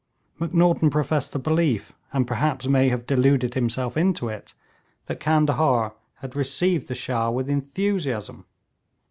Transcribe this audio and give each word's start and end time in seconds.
Macnaghten 0.39 0.89
professed 0.89 1.31
the 1.31 1.37
belief, 1.37 1.93
and 2.11 2.25
perhaps 2.25 2.65
may 2.65 2.89
have 2.89 3.05
deluded 3.05 3.53
himself 3.53 3.95
into 3.95 4.29
it, 4.29 4.55
that 5.05 5.19
Candahar 5.19 5.93
had 6.21 6.35
received 6.35 6.87
the 6.87 6.95
Shah 6.95 7.29
with 7.29 7.47
enthusiasm. 7.47 8.47